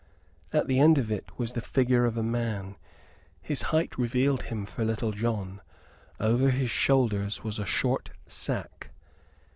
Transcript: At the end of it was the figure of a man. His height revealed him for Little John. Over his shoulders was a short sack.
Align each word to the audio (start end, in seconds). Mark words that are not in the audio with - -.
At 0.51 0.65
the 0.65 0.79
end 0.79 0.97
of 0.97 1.11
it 1.11 1.25
was 1.37 1.51
the 1.53 1.61
figure 1.61 2.05
of 2.05 2.17
a 2.17 2.23
man. 2.23 2.75
His 3.39 3.61
height 3.69 3.99
revealed 3.99 4.41
him 4.41 4.65
for 4.65 4.83
Little 4.83 5.11
John. 5.11 5.61
Over 6.19 6.49
his 6.49 6.71
shoulders 6.71 7.43
was 7.43 7.59
a 7.59 7.67
short 7.67 8.09
sack. 8.25 8.89